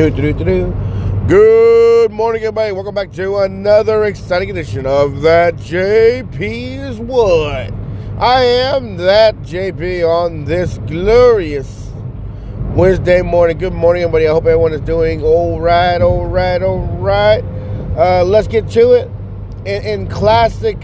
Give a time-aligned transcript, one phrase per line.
[0.00, 0.74] Do, do, do, do.
[1.28, 2.72] Good morning, everybody.
[2.72, 7.70] Welcome back to another exciting edition of That JP is What.
[8.18, 11.90] I am that JP on this glorious
[12.74, 13.58] Wednesday morning.
[13.58, 14.26] Good morning, everybody.
[14.26, 17.44] I hope everyone is doing all right, all right, all right.
[17.94, 19.10] Uh, let's get to it.
[19.66, 20.78] In, in classic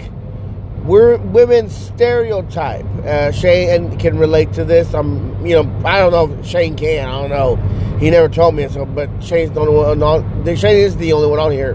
[0.86, 2.84] we're women stereotype.
[3.04, 4.94] Uh, Shane can relate to this.
[4.94, 7.08] I'm, you know, I don't know if Shane can.
[7.08, 7.56] I don't know.
[7.98, 10.02] He never told me so, but Shane's the only one.
[10.02, 11.74] On, Shane is the only one on here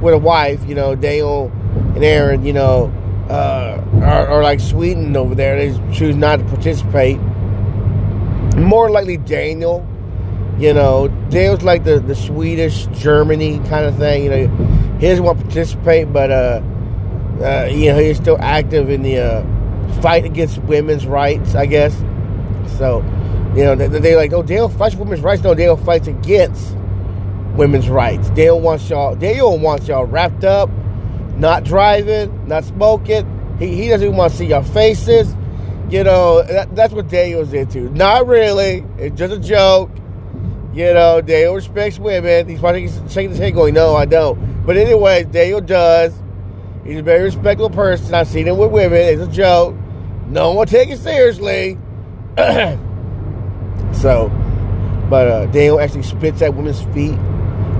[0.00, 0.64] with a wife.
[0.66, 1.50] You know, Daniel
[1.94, 2.44] and Aaron.
[2.44, 2.92] You know,
[3.28, 5.56] uh, are, are like Sweden over there.
[5.56, 7.18] They choose not to participate.
[8.56, 9.86] More likely Daniel.
[10.58, 14.24] You know, Daniel's like the the Swedish Germany kind of thing.
[14.24, 16.60] You know, he doesn't want to participate, but uh
[17.42, 21.96] uh, you know, he's still active in the uh, fight against women's rights, I guess.
[22.78, 23.02] So,
[23.54, 25.42] you know, they're they like, oh, Dale fights women's rights.
[25.42, 26.76] No, Dale fights against
[27.56, 28.30] women's rights.
[28.30, 30.70] Dale wants y'all, Dale wants y'all wrapped up,
[31.36, 33.56] not driving, not smoking.
[33.58, 35.34] He, he doesn't even want to see your faces.
[35.90, 37.90] You know, that, that's what Dale's into.
[37.90, 38.84] Not really.
[38.98, 39.90] It's just a joke.
[40.72, 42.48] You know, Dale respects women.
[42.48, 44.64] He's probably shaking his head going, no, I don't.
[44.64, 46.12] But anyway, Dale does.
[46.84, 48.14] He's a very respectable person.
[48.14, 48.98] I've seen him with women.
[48.98, 49.74] It's a joke.
[50.26, 51.78] No one will take it seriously.
[52.36, 54.28] so,
[55.08, 57.18] but uh, Daniel actually spits at women's feet.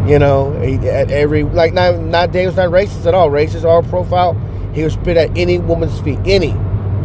[0.07, 3.31] You know, at every like not not Daniel's not racist at all.
[3.31, 4.35] Racist or profile.
[4.75, 6.55] He would spit at any woman's feet, any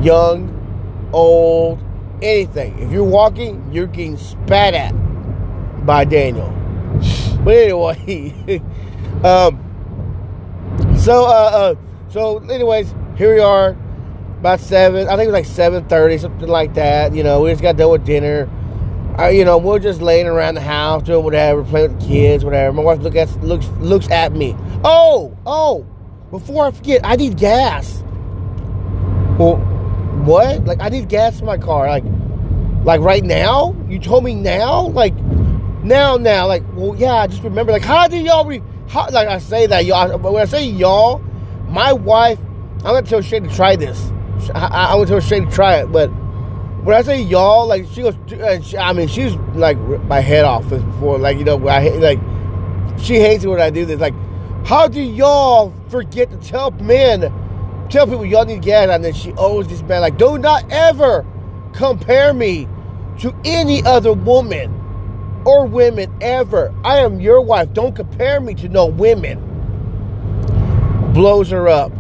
[0.01, 1.79] young, old,
[2.21, 2.77] anything.
[2.79, 4.91] If you're walking, you're getting spat at
[5.85, 6.49] by Daniel.
[7.43, 8.61] But anyway,
[9.23, 9.65] um,
[10.97, 11.75] so uh, uh
[12.09, 13.77] so, anyways, here we are,
[14.39, 15.07] about seven.
[15.07, 17.13] I think it was like seven thirty, something like that.
[17.13, 18.49] You know, we just got done with dinner.
[19.19, 22.45] Uh, you know, we're just laying around the house doing whatever, playing with the kids,
[22.45, 22.71] whatever.
[22.71, 24.55] My wife look at looks looks at me.
[24.83, 25.85] Oh, oh!
[26.31, 28.01] Before I forget, I need gas.
[29.37, 29.57] Well,
[30.23, 30.63] what?
[30.65, 31.87] Like I need gas in my car.
[31.87, 32.05] Like,
[32.85, 33.75] like right now?
[33.89, 34.87] You told me now?
[34.87, 35.15] Like
[35.83, 36.47] now, now?
[36.47, 37.15] Like, well, yeah.
[37.15, 37.71] I just remember.
[37.73, 38.45] Like, how do y'all?
[38.45, 41.21] Re- how, like I say that y'all, but when I say y'all,
[41.69, 42.39] my wife,
[42.77, 44.11] I'm gonna tell Shane to try this.
[44.55, 46.07] I, am gonna tell Shane to try it, but
[46.83, 48.15] when I say y'all, like she goes,
[48.75, 52.19] I mean, she's like my head off this before, like you know, I like
[52.99, 53.99] she hates it when I do this.
[53.99, 54.13] Like,
[54.65, 57.21] how do y'all forget to tell men,
[57.89, 61.25] tell people y'all need gas, and then she owes this man like, do not ever
[61.73, 62.67] compare me
[63.19, 64.73] to any other woman
[65.45, 66.73] or women ever.
[66.83, 67.73] I am your wife.
[67.73, 69.48] Don't compare me to no women
[71.13, 71.91] blows her up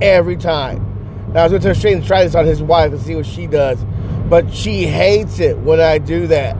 [0.00, 0.88] every time.
[1.32, 3.14] Now, I was going to tell Shane to try this on his wife and see
[3.14, 3.82] what she does,
[4.28, 6.56] but she hates it when I do that.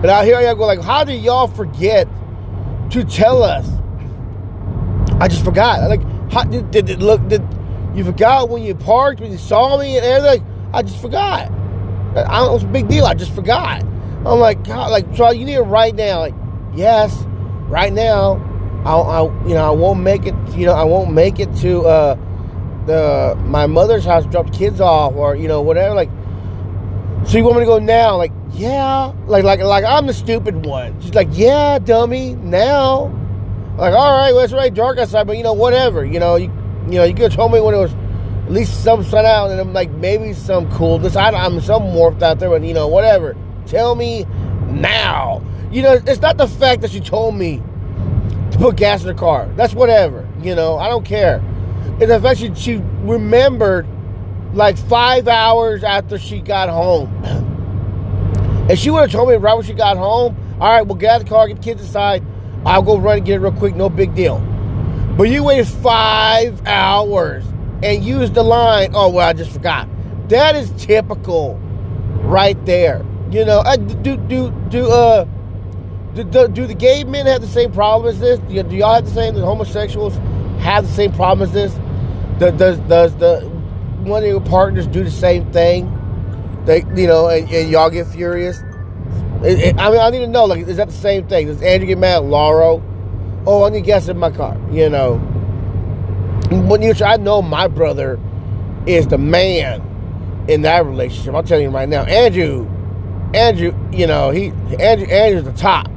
[0.00, 2.08] But out here I go like, how do y'all forget
[2.90, 3.68] to tell us?
[5.20, 5.88] I just forgot.
[5.88, 6.02] Like,
[6.32, 7.26] how, did, did look?
[7.28, 7.42] Did
[7.94, 10.44] you forgot when you parked when you saw me and everything?
[10.72, 11.50] I just forgot.
[12.16, 12.56] I don't.
[12.56, 13.04] It's a big deal.
[13.04, 13.82] I just forgot.
[13.82, 16.20] I'm like, God, like, so you need it right now.
[16.20, 16.34] Like,
[16.74, 17.14] yes,
[17.68, 18.48] right now.
[18.84, 20.34] I, I, you know, I won't make it.
[20.56, 22.14] You know, I won't make it to uh,
[22.86, 25.94] the my mother's house, drop kids off, or you know, whatever.
[25.94, 26.10] Like,
[27.26, 28.16] so you want me to go now?
[28.16, 31.00] Like, yeah, like, like, like I'm the stupid one.
[31.00, 33.18] She's like, yeah, dummy, now.
[33.76, 36.04] Like, all right, well, it's right dark outside, but you know, whatever.
[36.04, 36.52] You know, you,
[36.86, 37.94] you know, you could have told me when it was
[38.46, 41.14] at least some sun out, and I'm like, maybe some coolness.
[41.14, 43.36] I, I'm some warmth out there, but you know, whatever.
[43.66, 44.24] Tell me
[44.68, 45.42] now.
[45.70, 47.62] You know, it's not the fact that she told me
[48.62, 49.48] put gas in the car.
[49.56, 50.26] That's whatever.
[50.40, 51.38] You know, I don't care.
[52.00, 53.86] And eventually she, she remembered
[54.54, 57.10] like five hours after she got home.
[58.70, 61.10] And she would have told me right when she got home, all right, we'll get
[61.10, 62.22] out of the car, get the kids inside.
[62.64, 64.38] I'll go run and get it real quick, no big deal.
[65.18, 67.44] But you waited five hours
[67.82, 69.88] and used the line, oh, well, I just forgot.
[70.28, 71.56] That is typical
[72.22, 73.04] right there.
[73.32, 75.26] You know, I, do, do, do, uh,
[76.14, 78.38] do, do, do, the gay men have the same problem as this?
[78.40, 79.34] Do, do y'all have the same?
[79.34, 80.14] The homosexuals
[80.60, 81.72] have the same problem as this?
[82.38, 83.40] Does does, does the
[84.02, 85.98] one of your partners do the same thing?
[86.66, 88.60] They you know, and, and y'all get furious.
[89.42, 90.44] It, it, I mean, I need to know.
[90.44, 91.46] Like, is that the same thing?
[91.46, 92.80] Does Andrew get mad at Laura?
[93.46, 94.56] Oh, I need gas in my car.
[94.70, 95.16] You know,
[96.50, 98.20] when you, I know my brother
[98.86, 101.34] is the man in that relationship.
[101.34, 102.68] I'm telling you right now, Andrew,
[103.34, 104.48] Andrew, you know, he
[104.78, 105.91] Andrew, Andrew's the top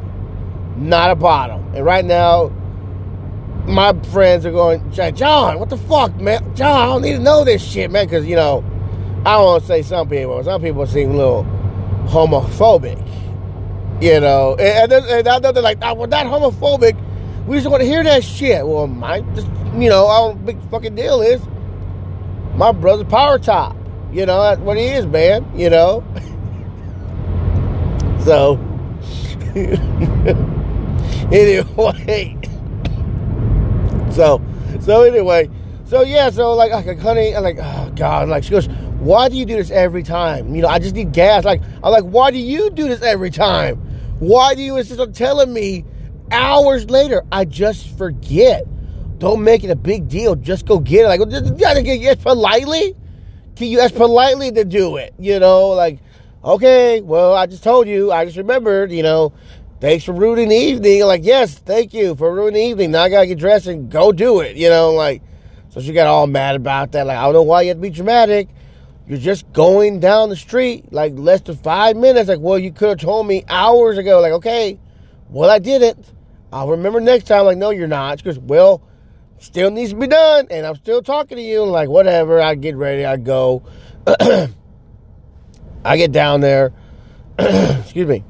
[0.75, 1.73] not a bottom.
[1.75, 2.51] And right now,
[3.67, 6.55] my friends are going, John, what the fuck, man?
[6.55, 8.63] John, I don't need to know this shit, man, because, you know,
[9.25, 11.43] I don't want to say some people, some people seem a little
[12.05, 13.01] homophobic.
[14.01, 17.01] You know, and, and, and I know they're like, oh, we're not homophobic.
[17.47, 18.67] We just want to hear that shit.
[18.67, 21.41] Well, my, just, you know, our big fucking deal is
[22.55, 23.75] my brother's power top.
[24.11, 25.49] You know, that's what he is, man.
[25.57, 26.03] You know?
[28.25, 28.57] so,
[31.31, 32.37] anyway.
[34.11, 34.41] So,
[34.79, 35.49] so anyway,
[35.85, 38.67] so yeah, so like, like, honey, I'm like, oh God, like, she goes,
[38.99, 40.55] why do you do this every time?
[40.55, 41.43] You know, I just need gas.
[41.43, 43.75] Like, I'm like, why do you do this every time?
[44.19, 45.85] Why do you insist on telling me
[46.31, 47.23] hours later?
[47.31, 48.65] I just forget.
[49.19, 50.35] Don't make it a big deal.
[50.35, 51.07] Just go get it.
[51.07, 51.19] Like,
[51.59, 52.95] gotta get yes politely.
[53.55, 55.13] Can you ask politely to do it?
[55.19, 55.99] You know, like,
[56.43, 58.11] okay, well, I just told you.
[58.11, 58.91] I just remembered.
[58.91, 59.33] You know,
[59.79, 61.03] thanks for ruining the evening.
[61.05, 62.91] Like, yes, thank you for ruining the evening.
[62.91, 64.55] Now I gotta get dressed and go do it.
[64.57, 65.21] You know, like,
[65.69, 67.07] so she got all mad about that.
[67.07, 68.49] Like, I don't know why you have to be dramatic.
[69.07, 72.29] You're just going down the street like less than five minutes.
[72.29, 74.19] Like, well, you could have told me hours ago.
[74.19, 74.79] Like, okay,
[75.29, 76.13] well, I didn't.
[76.51, 77.45] I'll remember next time.
[77.45, 78.19] Like, no, you're not.
[78.19, 78.81] She goes, well,
[79.37, 81.63] still needs to be done, and I'm still talking to you.
[81.65, 82.41] Like, whatever.
[82.41, 83.05] I get ready.
[83.05, 83.63] I go.
[85.85, 86.73] I get down there.
[87.39, 88.23] Excuse me.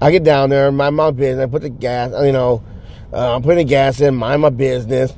[0.00, 1.44] I get down there, mind my business.
[1.44, 2.62] I put the gas, you know,
[3.12, 5.12] uh, I'm putting the gas in, mind my business.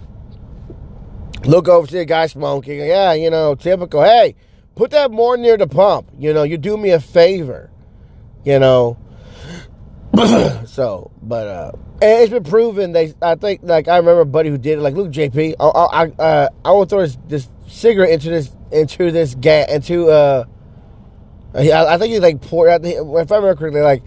[1.44, 2.80] Look over to the guy smoking.
[2.80, 4.02] Yeah, you know, typical.
[4.02, 4.34] Hey,
[4.74, 6.10] put that more near the pump.
[6.18, 7.70] You know, you do me a favor.
[8.44, 8.98] You know.
[10.66, 11.72] so, but uh,
[12.02, 12.92] it's been proven.
[12.92, 14.82] They, I think, like I remember a buddy who did it.
[14.82, 18.50] Like, look, JP, I, I, uh, I want to throw this, this cigarette into this,
[18.70, 20.44] into this gas, into uh,
[21.54, 22.82] I, I think he like poured out.
[22.82, 24.02] The, If I remember correctly, like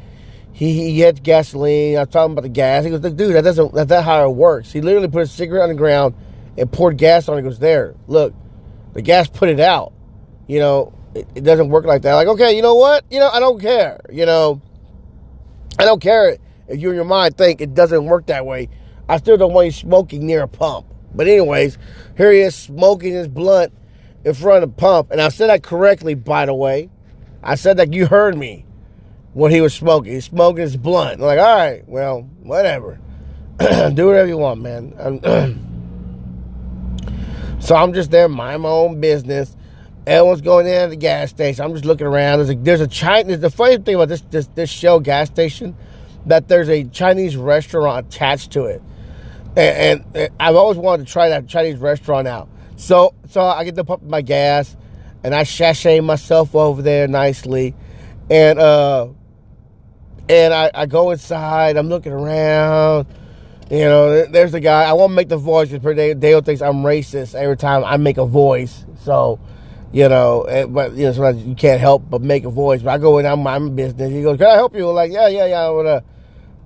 [0.54, 1.98] he, he had gasoline.
[1.98, 2.84] I was talking about the gas.
[2.84, 4.72] He goes, dude, that doesn't that's not how it works.
[4.72, 6.16] He literally put a cigarette on the ground
[6.58, 7.42] and poured gas on it.
[7.44, 8.34] Goes, there, look,
[8.94, 9.94] the gas put it out.
[10.48, 12.16] You know, it, it doesn't work like that.
[12.16, 13.06] Like, okay, you know what?
[13.10, 14.00] You know, I don't care.
[14.12, 14.62] You know,
[15.80, 16.38] I don't care
[16.68, 18.70] if you in your mind think it doesn't work that way.
[19.08, 20.88] I still don't want you smoking near a pump.
[21.14, 21.78] But anyways,
[22.16, 23.74] here he is smoking his blunt
[24.24, 25.12] in front of the pump.
[25.12, 26.90] And I said that correctly, by the way.
[27.44, 28.66] I said that you heard me
[29.34, 30.14] when he was smoking.
[30.14, 31.20] He's smoking his blunt.
[31.20, 33.00] I'm like, all right, well, whatever.
[33.60, 34.94] Do whatever you want, man.
[37.60, 39.56] so I'm just there, mind my own business.
[40.08, 41.64] Everyone's going in at the gas station.
[41.64, 42.40] I'm just looking around.
[42.40, 43.40] There's a, there's a Chinese.
[43.40, 45.78] The funny thing about this, this this Shell gas station,
[46.26, 48.82] that there's a Chinese restaurant attached to it,
[49.56, 52.50] and, and, and I've always wanted to try that Chinese restaurant out.
[52.78, 54.76] So so I get to pump my gas
[55.24, 57.76] and I sashay myself over there nicely,
[58.28, 59.10] and uh,
[60.32, 61.76] and I, I go inside.
[61.76, 63.06] I'm looking around.
[63.70, 64.84] You know, there's a guy.
[64.84, 68.26] I won't make the voice because Dale thinks I'm racist every time I make a
[68.26, 68.86] voice.
[69.04, 69.40] So,
[69.92, 72.82] you know, but you know, sometimes you can't help but make a voice.
[72.82, 74.12] But I go in, I'm my business.
[74.12, 76.00] He goes, "Can I help you?" I'm like, yeah, yeah, yeah.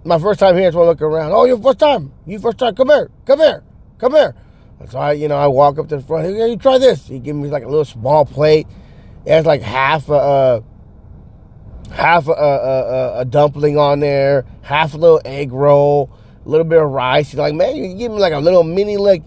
[0.04, 1.32] My first time here, so I look around.
[1.32, 2.12] Oh, your first time?
[2.28, 2.76] You first time?
[2.76, 3.64] Come here, come here,
[3.98, 4.36] come here.
[4.90, 6.26] So I, you know, I walk up to the front.
[6.26, 7.08] Hey, you try this.
[7.08, 8.68] He give me like a little small plate.
[9.26, 10.62] It has like half a, uh,
[11.92, 16.10] half a, a, a, dumpling on there, half a little egg roll,
[16.46, 17.32] a little bit of rice.
[17.32, 19.24] He's like, man, you give me like a little mini like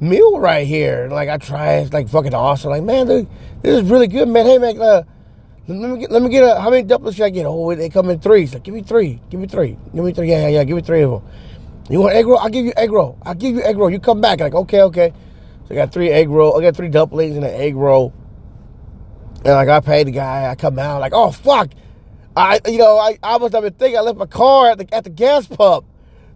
[0.00, 1.04] meal right here.
[1.04, 2.70] And like I try, it's like fucking awesome.
[2.70, 3.28] Like, man, dude,
[3.62, 4.46] this is really good, man.
[4.46, 5.02] Hey, man, uh,
[5.66, 7.46] let me get, let me get a, how many dumplings should I get?
[7.46, 8.52] Oh, they come in threes.
[8.52, 10.30] Like, give me three, give me three, give me three.
[10.30, 11.22] Yeah, yeah, yeah, give me three of them.
[11.90, 12.38] You want egg roll?
[12.38, 13.18] I'll give you egg roll.
[13.22, 13.90] I'll give you egg roll.
[13.90, 14.40] You come back.
[14.40, 15.12] Like, okay, okay.
[15.68, 16.58] So I got three egg roll.
[16.58, 18.14] I got three dumplings and an egg roll.
[19.44, 20.50] And like I paid the guy.
[20.50, 21.70] I come out like, oh fuck.
[22.36, 24.94] I you know, I, I must have been thinking I left my car at the
[24.94, 25.86] at the gas pump.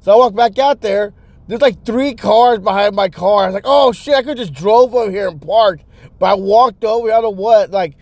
[0.01, 1.13] So I walk back out there.
[1.49, 3.45] There's like three cars behind my car.
[3.45, 5.85] I was like, oh shit, I could just drove over here and parked.
[6.19, 7.97] But I walked over, I don't know what, like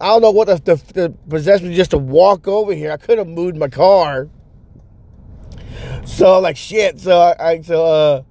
[0.00, 2.90] I don't know what the, the, the possessed me just to walk over here.
[2.90, 4.28] I could have moved my car.
[6.04, 7.00] So I'm like shit.
[7.00, 8.22] So I, I so uh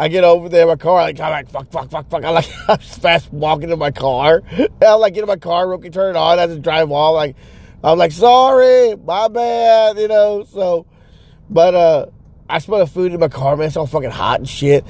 [0.00, 2.24] I get over there in my car, like I'm like fuck, fuck, fuck, fuck.
[2.24, 4.42] I like I'm fast walking to my car.
[4.50, 6.90] And I'm like get in my car, real quick, turn it on, I just drive
[6.90, 7.14] off.
[7.14, 7.36] Like
[7.82, 10.44] I'm like sorry, my bad, you know.
[10.44, 10.86] So,
[11.48, 12.06] but uh,
[12.48, 13.68] I smell the food in my car, man.
[13.68, 14.84] It's all fucking hot and shit.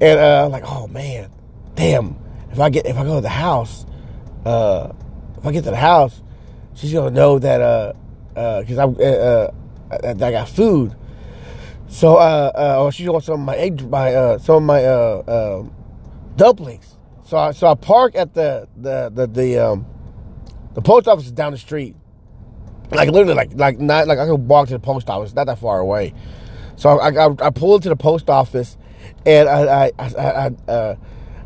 [0.00, 1.30] And uh, I'm like, oh man,
[1.74, 2.16] damn.
[2.52, 3.86] If I get if I go to the house,
[4.44, 4.92] uh,
[5.38, 6.22] if I get to the house,
[6.74, 7.92] she's gonna know that uh,
[8.36, 9.50] uh, because I'm uh, uh,
[10.20, 10.94] I got food.
[11.94, 14.84] So, uh, uh, oh, she wants some of my egg, my, uh, some of my,
[14.84, 15.64] uh, uh,
[16.34, 16.96] dumplings.
[17.24, 19.86] So I, so I park at the, the, the, the, um,
[20.72, 21.94] the post office is down the street.
[22.90, 25.58] Like literally, like, like not, like I could walk to the post office, not that
[25.58, 26.14] far away.
[26.76, 28.76] So I, I, I pull into the post office
[29.26, 30.24] and I, I, I,
[30.68, 30.96] I uh,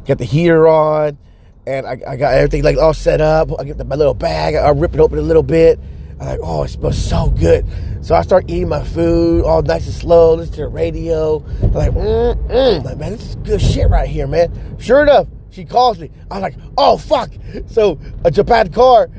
[0.05, 1.19] get the heater on
[1.67, 3.51] and I, I got everything like all set up.
[3.59, 5.79] I get the, my little bag, I rip it open a little bit
[6.21, 7.65] I'm like, oh, it smells so good.
[8.01, 11.45] So I start eating my food all nice and slow, listen to the radio.
[11.63, 12.85] I'm like, mm, mm.
[12.85, 14.77] Like, man, this is good shit right here, man.
[14.79, 15.29] Sure enough,
[15.59, 16.11] she calls me.
[16.31, 17.33] I'm like, oh, fuck.
[17.67, 19.11] So out the car,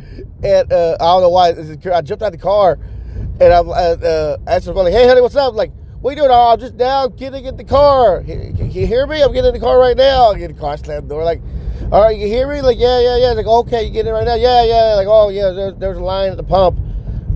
[0.42, 1.50] and uh, I don't know why.
[1.50, 2.80] I jumped out the car,
[3.42, 5.54] and I'm uh, uh, asked her, like, hey, honey, what's up?
[5.54, 6.30] Like, what you doing?
[6.32, 8.24] Oh, I'm just now getting in the car.
[8.24, 9.22] Can you hear me?
[9.22, 10.32] I'm getting in the car right now.
[10.32, 11.42] I get in the car, slam the door, like,
[11.92, 12.62] all right, you hear me?
[12.62, 13.32] Like, yeah, yeah, yeah.
[13.32, 14.36] Like, okay, you get it right now?
[14.36, 14.96] Yeah, yeah.
[14.96, 16.80] Like, oh, yeah, there's, there's a line at the pump.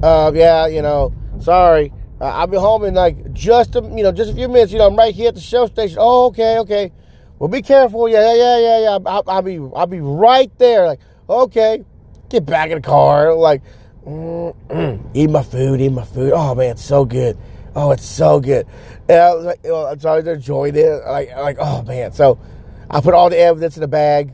[0.02, 1.92] Uh, yeah, you know, sorry.
[2.22, 4.72] Uh, I'll be home in like just a, you know, just a few minutes.
[4.72, 5.98] You know, I'm right here at the Shell station.
[6.00, 6.92] Oh, okay, okay.
[7.44, 8.08] Well, be careful.
[8.08, 8.98] Yeah, yeah, yeah, yeah.
[9.06, 10.88] I'll, I'll be, I'll be right there.
[10.88, 11.84] Like, okay.
[12.30, 13.36] Get back in the car.
[13.36, 13.62] Like,
[14.08, 15.12] mm-mm.
[15.14, 16.32] eat my food, eat my food.
[16.34, 17.38] Oh man, it's so good.
[17.76, 18.66] Oh, it's so good.
[19.10, 21.06] And I was like, well, I'm sorry to enjoy it.
[21.06, 22.14] Like, like, oh man.
[22.14, 22.40] So
[22.90, 24.34] I put all the evidence in the bag.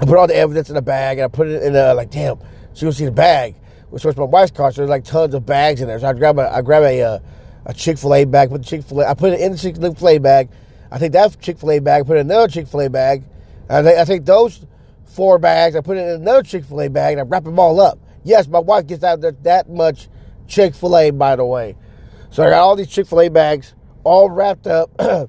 [0.00, 2.12] I put all the evidence in a bag and I put it in a like,
[2.12, 2.38] damn,
[2.72, 3.56] she gonna see the bag.
[3.88, 5.98] Which was my wife's car, so there's like tons of bags in there.
[5.98, 7.18] So I grab a I grab a uh,
[7.66, 9.08] a Chick Fil A bag, put the Chick Fil A.
[9.08, 10.50] I put it in the Chick Fil A bag.
[10.90, 13.24] I take that Chick Fil A bag, put in another Chick Fil A bag.
[13.68, 14.66] I take, I take those
[15.04, 17.58] four bags, I put it in another Chick Fil A bag, and I wrap them
[17.58, 17.98] all up.
[18.24, 20.08] Yes, my wife gets out there that much
[20.46, 21.76] Chick Fil A, by the way.
[22.30, 24.90] So I got all these Chick Fil A bags all wrapped up.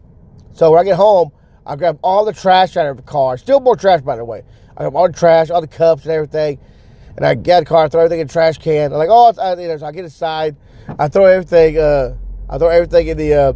[0.53, 1.31] so when I get home,
[1.65, 3.37] I grab all the trash out of the car.
[3.37, 4.43] Still more trash, by the way.
[4.75, 6.59] I have all the trash, all the cups and everything.
[7.15, 8.91] And I get the car, throw everything in the trash can.
[8.91, 10.55] I'm like, oh, I, you know, so I get inside.
[10.97, 11.77] I throw everything.
[11.77, 12.15] Uh,
[12.49, 13.53] I throw everything in the uh,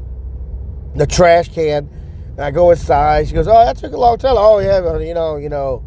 [0.96, 1.90] the trash can.
[2.32, 3.28] And I go inside.
[3.28, 4.36] She goes, oh, that took a long time.
[4.38, 5.84] Oh yeah, you know, you know,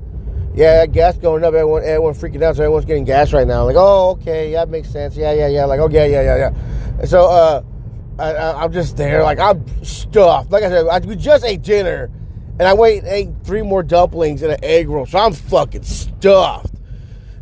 [0.54, 1.54] yeah, gas going up.
[1.54, 2.56] Everyone, everyone freaking out.
[2.56, 3.64] So everyone's getting gas right now.
[3.64, 5.16] Like, oh, okay, yeah, that makes sense.
[5.16, 5.64] Yeah, yeah, yeah.
[5.66, 6.98] Like, okay, yeah, yeah, yeah.
[7.00, 7.62] And so uh,
[8.18, 10.50] I, am just there, like I'm stuffed.
[10.50, 12.10] Like I said, I, we just ate dinner
[12.58, 16.74] and I wait ate three more dumplings and an egg roll, so I'm fucking stuffed.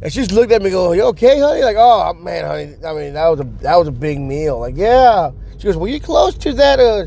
[0.02, 3.14] And she's looked at me, go, "You okay, honey?" Like, "Oh man, honey, I mean
[3.14, 5.30] that was a that was a big meal." Like, yeah.
[5.56, 7.06] She goes, "Were you close to that uh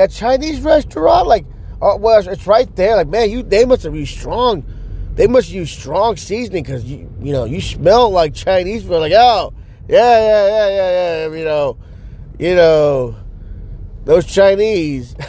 [0.00, 1.46] that Chinese restaurant?" Like,
[1.80, 2.96] oh well, it's right there.
[2.96, 4.64] Like, man, you they must have used strong.
[5.14, 9.00] They must use strong seasoning because you you know you smell like Chinese food.
[9.00, 9.52] Like, oh
[9.88, 11.36] yeah yeah yeah yeah yeah.
[11.36, 11.78] You know,
[12.38, 13.16] you know
[14.04, 15.14] those Chinese.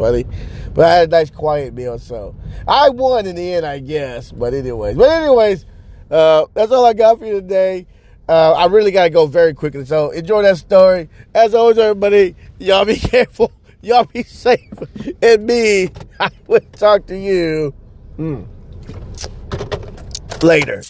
[0.00, 0.24] funny.
[0.72, 2.34] But I had a nice quiet meal, so
[2.66, 4.32] I won in the end, I guess.
[4.32, 5.66] But anyways, but anyways,
[6.10, 7.86] uh, that's all I got for you today.
[8.28, 11.08] Uh, I really got to go very quickly, so enjoy that story.
[11.34, 13.50] As always, everybody, y'all be careful,
[13.82, 14.72] y'all be safe,
[15.20, 17.74] and me, I will talk to you
[18.18, 18.46] mm,
[20.42, 20.82] later.